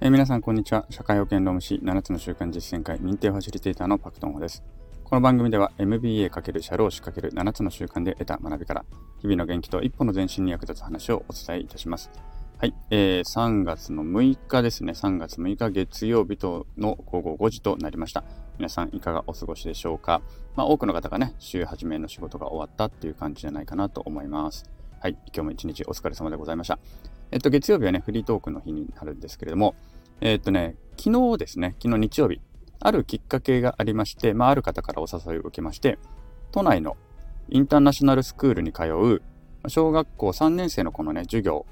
[0.00, 0.86] えー皆さん、こんにちは。
[0.90, 4.62] 社会保険労務士7つの習慣実践会認定ファシリテーターのパクトンホです。
[5.02, 8.84] この番組では MBA× 社労士 ×7 つの習慣で得た学びから、
[9.20, 12.12] 日々の元気と一歩の前進に役立つ話をお伝えいたします。
[12.58, 14.92] はい、えー、3月の6日ですね。
[14.92, 18.22] 3月6日月曜日との午後5時となりました。
[18.56, 20.22] 皆さん、いかがお過ごしでしょうか。
[20.54, 24.70] まあ、多くの方がね、週始めの仕事が終わったっていう感じじゃないかなと思います。
[25.00, 26.78] はい、今日も一日お疲れ様でございました。
[27.30, 29.74] えっと、月曜日はね、フリートークの日になるんですけれども、
[30.20, 32.40] えっとね、昨日ですね、昨日日曜日、
[32.80, 35.98] あるきっかけがありまして、まあ、ある方からお誘いを受けまして、
[36.50, 36.96] 都内の
[37.48, 39.22] インターナショナルスクールに通う、
[39.68, 41.66] 小学校3年生の子のね、授業、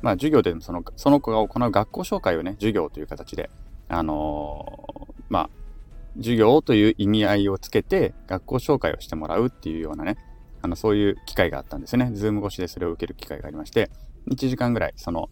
[0.00, 3.50] まあ、授業でその、その子が行う学校紹介をね、授業という形で、
[3.88, 5.50] あのーまあ、
[6.16, 10.16] 授業という意味合いをつけて、学校紹介をしてもらうっていうようなね、
[10.62, 12.10] あの、そういう機会があったんですね。
[12.14, 13.90] ズーム越しでそれを受ける機会がありまして、
[14.30, 15.28] 1時間ぐらい、その、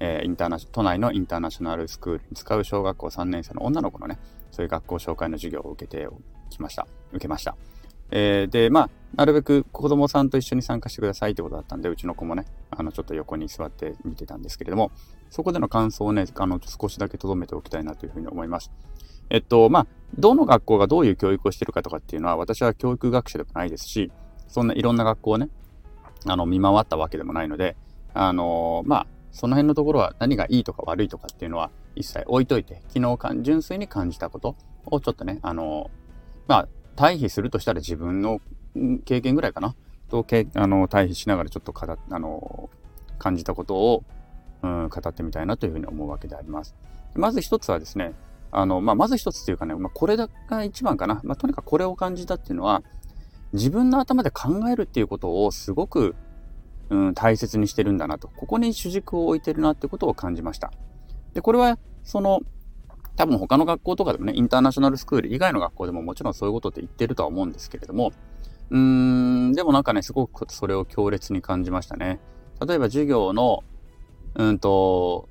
[0.00, 4.18] えーインターナシ都内のインターナショナルスクールに使う小学校3年生の女の子のね、
[4.50, 6.08] そういう学校紹介の授業を受けて
[6.48, 6.86] きました。
[7.12, 7.56] 受けました。
[8.10, 14.90] えーで、まあ、なるべく子供さんと一緒に参加してくださいってことだったんで、うちの子もね、あの、ちょっと横に座って見てたんですけれども、
[15.28, 18.70] そこでの感想をね、あの、少しだけ留めておきたいなというふうに思います。
[19.28, 19.86] えっと、まあ、
[20.18, 24.10] どの学校がどういう教育をしてるかとかっていうのは、私は教育学者でもないですし、
[24.48, 25.48] そんないろんな学校をね、
[26.26, 27.76] あの、見回ったわけでもないので、
[28.12, 34.56] あのまあ、その辺のところは何がいいとか悪いとかっていうのは一切置いといて、昨日かん純粋に感じたこと
[34.86, 35.90] をちょっとね、あの
[36.48, 38.40] まあ、対比するとしたら自分の
[39.04, 39.74] 経験ぐらいかな、
[40.08, 42.70] とけあの対比しながらちょっとかだあの
[43.18, 44.04] 感じたことを、
[44.62, 46.74] うん、語ってみたいなというふうに思うわけであります。
[47.14, 48.14] まず一つはですね、
[48.52, 50.28] あの、まあ、まず一つというかね、まあ、これが
[50.64, 51.20] 一番かな。
[51.24, 52.82] まあ、とにかくこれを感じたっていうのは、
[53.52, 56.14] 自分の頭で考えるっていうことをすごく、
[56.90, 58.28] うん、大切にしてるんだなと。
[58.28, 60.72] ここに主軸を置いてるなってことを感じました。
[61.34, 62.40] で、これは、その、
[63.16, 68.12] 多分他の学校とかでもね、インターナショナルスクール以外の学校でももちろんそういうことって言ってるとは思うんですけれども、
[68.70, 68.78] うー
[69.50, 72.20] ん、でもなんかね、すごくそれを強烈に感じましたね。
[72.66, 73.62] 例えば授業の、
[74.34, 75.28] うんと、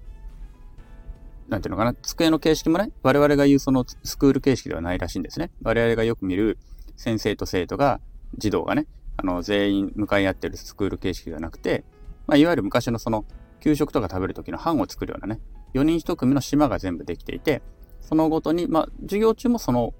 [1.50, 5.52] なんていうのかな、机の形式もね、我々が言うそのスクール形式ではないらしいんですね。
[5.64, 6.58] 我々がよく見る
[6.96, 8.00] 先生と生徒が、
[8.38, 8.86] 児童がね、
[9.20, 11.84] あの、全員向かい合ってるスクール形式ではなくて、
[12.26, 13.26] まあ、いわゆる昔のその、
[13.60, 15.42] 給食とか食べる時の班を作るようなね、
[15.74, 17.62] 4人1組の島が全部できていて、
[18.00, 19.94] そのごとに、まあ、授業中もその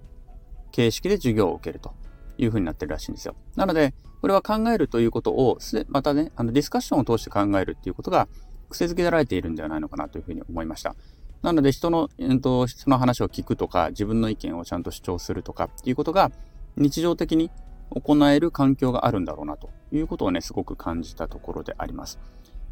[0.72, 1.94] 形式で授業を受けると
[2.38, 3.36] いう風になってるらしいんですよ。
[3.56, 5.60] なので、これは考えるということを、
[5.90, 8.28] またね、あのディスカッションを通して考えるっていうことが
[8.70, 10.96] 癖づけられているんではないのかなというふうに思いました。
[11.42, 16.32] なので、人の、えっと、人の話を聞くとか、自分の意見をちゃんと主張するとかっていうことが、
[16.76, 17.52] 日常的に
[17.90, 22.20] 行える環境があるんだろうなということをね、すごく感じたところであります。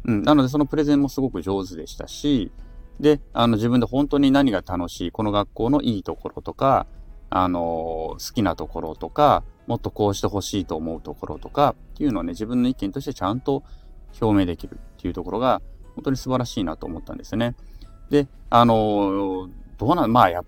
[0.04, 2.52] うん、なので、そのプレゼンもすごく上手でしたし、
[3.00, 6.86] で、あの、自分で本当に何が楽しい、この学校のいいところとか、
[7.30, 13.62] あの、好きなところとか、もっとこうしてほしいと思うところとかっていうのをね、自分の意見としてちゃんと
[14.20, 15.60] 表明できるっていうところが、
[15.94, 17.54] 本当に素晴らしいなと思ったんですね。
[18.08, 20.42] で、あの、どうなん、まあ、や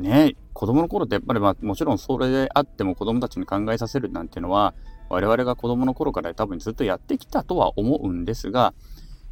[0.00, 4.74] ね、子供の頃ってやっぱりまあ、もちろんそれであっても子供たちに考えさせるなんていうのは、
[5.08, 8.74] 我々が子供の頃から多分ずっとやってきたとは思うんですが、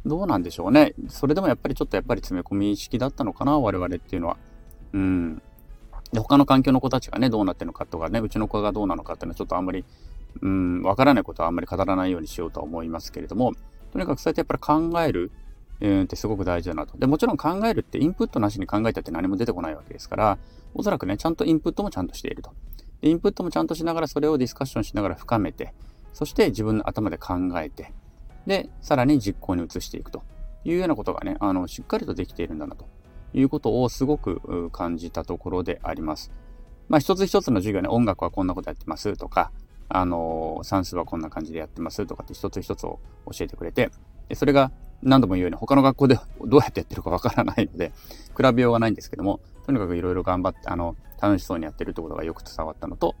[0.05, 0.93] どうなんでしょうね。
[1.07, 4.37] それでもやっぱりちょっとやっぱり詰め込み意識だったのかな、我々っていうのは。
[4.93, 5.41] うん。
[6.11, 9.85] で、他の環境の子たちがね、どうなってるのかとかね、うちの子がどうなのかっていうのはちょっとあんまり、
[10.41, 13.53] うん、わからないことはあんまり語らないようにしようとは思いますけれども、
[13.91, 15.31] とにかくそうやってやっぱり考える、
[15.81, 16.97] うん、ってすごく大事だなと。
[16.97, 20.37] で、もちろん考えるってインプットなしに考えたって何も出てこないわけですから、
[20.73, 22.51] おそらくね、ちゃんとインプットもちゃんとしていると。
[23.01, 25.73] で、インプットもちゃんとしながらそれをディスカッションしながら深めて、
[26.13, 27.93] そして自分の頭で考えて、
[28.45, 30.23] で、さらに実行に移していくと
[30.65, 32.87] いうようなことがね、あの、しっかりとできているんだなと
[33.33, 36.31] いうことをすごく感じたところであります。
[36.89, 39.51] まあ、一つ一つの授業ね、音楽はこんなことやってますとか、
[39.87, 42.99] あの、算数はこんな感じでやってますとかって一つ一つを
[43.31, 43.91] 教えてくれて、
[44.33, 47.91] それが何度も言うように他の学校で どうやってやってるかわからないので、
[48.35, 53.15] 比べようがないんですけども、とにかくいろいろ頑張って、あの、楽しそうにやってるってことがよく伝わったのと、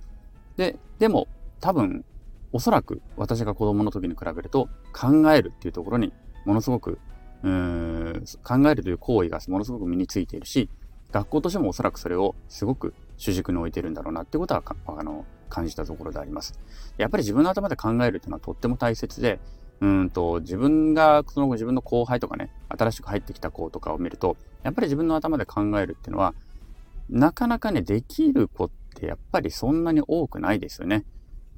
[0.57, 1.27] で、でも
[1.59, 2.05] 多分、
[2.51, 6.11] おそらく私が子供の時に比べると考えるっていうところに
[6.45, 6.97] ものすごく
[7.43, 10.69] うーん考えるという行為がものすごく身についているし
[11.11, 16.59] 学校としてもおそらくそれをすごく主軸に置いてるんだろうなってことはあの感じたところであります。
[16.97, 19.39] やっぱり自分の頭で考えるっていうのはとっても大切で
[19.81, 26.33] うんと自分がその後自分の後輩とかね新しく入ってきた子とかを見るとやっぱり自分の頭で考えるっていうのは
[27.09, 31.05] なかなかねできる子ってやっぱりそんなに多くないですよね。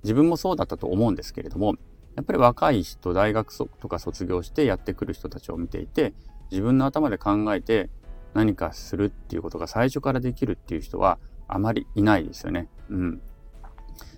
[0.04, 1.76] 自分もそうだったと思うんですけれども、
[2.16, 6.14] やっぱり若い人、大学とか卒業してやってくる人たちを見ていて、
[6.50, 7.90] 自分の頭で考えて、
[8.34, 11.20] 何かするっていうことが最初からできるっていう人は
[11.50, 12.70] あまりいないですよね。
[12.90, 13.22] うん。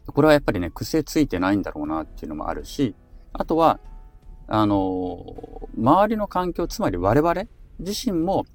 [0.05, 2.95] これはやっぱりね、癖ついてないんだろうなっていうのもあるし、
[3.33, 3.79] あとは、
[4.47, 7.43] あの周りの環境、つまり我々
[7.79, 8.45] 自身も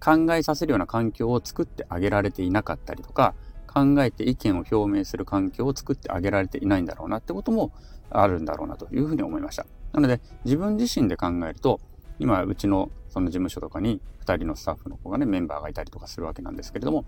[0.00, 3.34] 考えさせるような環境を作ってあげられていなかったりとか、
[3.72, 7.72] 考えて意見を表明する環境を作ってあげられていないんだろうなってことも
[8.10, 9.66] あるんだろうなというふうに思いました。
[9.92, 11.80] なので、自分自身で考えると、
[12.18, 17.04] 今、うちのその事務所とかに2人のスタッフの子がね、メンバーがいたりとかするわけなんですけれども、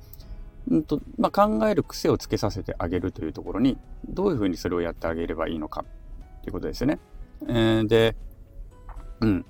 [0.71, 3.77] うんとまあ、考える癖をつけさせてあげるというところに、
[4.09, 5.85] どういうふうにそれをやってあげればいいのか
[6.43, 6.99] ということですよね。
[7.49, 8.17] えー、で、
[9.21, 9.45] うん。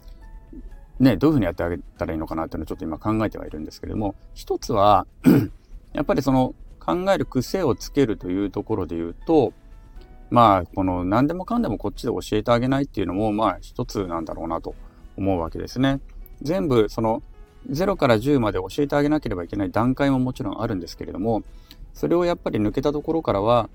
[1.00, 5.06] ね、どういうふうにやってあげたらいいのかなっていうのをちょっと今考えてはいるんですけれども、一つは
[5.92, 9.52] やっぱりその考える癖をつけるというところで言うと、
[10.30, 14.74] まあ、この何でもかんでもこっちで教えてあげないっていうのも、まあ一つなんだろうなと
[15.16, 16.00] 思うわけですね。
[16.42, 17.22] 全部その
[17.70, 21.42] 0から10まで教えてあげなければいけない段階ももちろんあるんですけれども、
[21.92, 23.68] それをやっぱり抜けたところからは、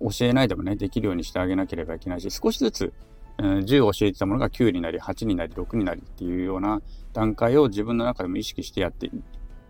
[0.00, 2.92] 教えないでもね、できるようにしてあげなければいけないし、少しずつ、
[3.38, 6.82] 10を教えてたものが9になり、8になり、6になりっていうような
[7.12, 9.10] 段階を自分の中でも意識してやって、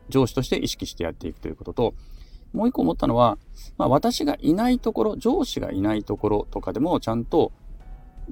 [0.08, 1.94] 上司として意識してやっていくということと、
[2.52, 3.38] もう一個思ったのは、
[3.76, 7.52] まあ、私がいないところ、上司がいないところとかでもちゃんと、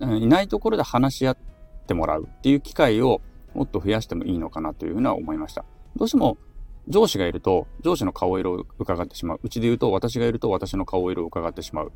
[0.00, 1.38] うん、いないところで話し合っ
[1.86, 3.20] てもらうっていう機会を
[3.54, 5.64] もっと増やしてもいいのかなというふうには思いました。
[5.96, 6.36] どうしても
[6.88, 9.40] 上司がいると上司の顔色を伺ってしまう。
[9.42, 11.92] うちで言うと私がいると私の顔色を伺ってしまう。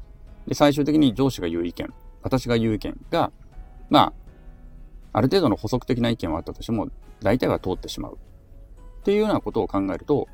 [0.47, 1.93] で、最終的に上司が言う意見、
[2.23, 3.33] 私が言う意見が、
[3.89, 4.13] ま
[5.13, 6.89] あ、ある程度の補足的な意見はあったとしても、
[7.21, 8.19] 大体は通ってしまう。
[9.01, 10.29] っていうようなことを考えると、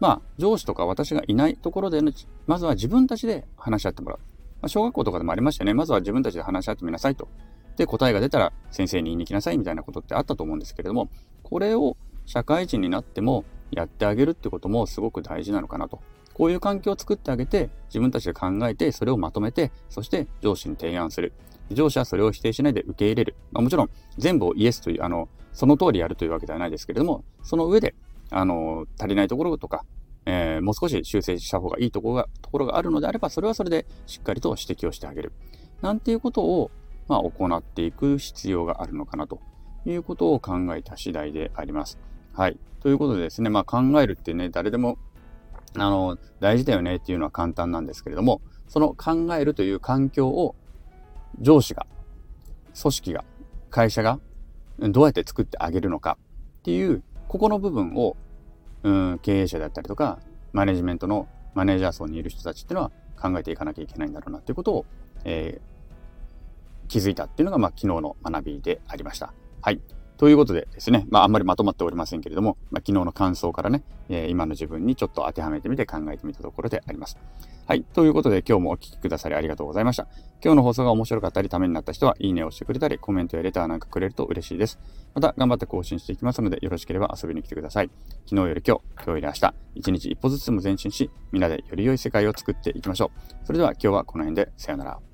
[0.00, 2.00] まあ、上司とか私がいないところで、
[2.46, 4.18] まずは自分たちで話し合ってもらう。
[4.60, 5.74] まあ、小学校とかでもありましたよね。
[5.74, 7.28] まずは自分たちで話し合ってみなさいと。
[7.76, 11.08] で、答えが出たら先生に言いに来なさいみたいなことってあったと思うんですけれども、
[11.42, 11.96] これを
[12.26, 16.00] 社会人になってもやってあげるってこともすごく大事なのかなと。
[16.34, 21.32] こういう環境を作ってあげて、自分たちで考えて、それをまとめて、そして上司に提案する。
[21.70, 23.36] 上司はそれを否定しないで受け入れる。
[23.50, 27.94] まあ、もちろん、全部をイエスという、あの、その通りやるというわけではないですけれども、その上で、
[28.30, 29.84] あの、足りないところとか、
[30.24, 35.32] えー、もう少し修正した方がいいところが、ところがあるのであれば、それはそれでしっかりと指摘をしてあげる。
[35.80, 36.70] なんていうことを、
[37.08, 39.40] まあ、行っていく必要があるのかなと
[39.84, 41.98] いうことを考えた次第であります。
[42.34, 42.58] はい。
[42.80, 44.98] ということでですね、まあ考えるってね、誰でも、
[45.76, 50.54] あの、大事だよねっていうのは簡単なんですけれども、その考えるという環境を
[51.40, 51.86] 上司が、
[52.80, 53.24] 組織が、
[53.70, 54.18] 会社が
[54.78, 56.18] どうやって作ってあげるのか
[56.60, 58.16] っていう、ここの部分を、
[58.82, 60.18] うん、経営者だったりとか、
[60.52, 64.86] マネジメントのマネージャー層にいる人たちっていうのは考えていかなきゃいけないんだろうなっていうことを、
[65.24, 69.32] えー、気づいたっていうのが、まあ、昨日の学びでありました。
[69.60, 69.80] はい。
[70.22, 77.18] ということでですね、まあ、あんまりまとまっておりませんけれども、まあ、昨日の感想からね、えー、今の自分にちょっと当てはめてみて考えてみたところであります。
[77.66, 77.82] はい。
[77.82, 80.06] ということで、今日もお聴きくださりありがとうございました。
[80.40, 84.78] 今日の放送が面白かったり、ためになった人は、いいねをしてくれたり、コメントやレターなんかくれると嬉しいです。
[85.12, 87.90] また、頑張って更新していきますので、よろしければ遊びに来てください。
[88.26, 93.10] 昨日より今日、今日より明日、一日一歩ずつも前進し、みんなでより良い世界を作っていきましょ
[93.42, 93.44] う。
[93.44, 95.11] それでは今日はこの辺で、さよなら。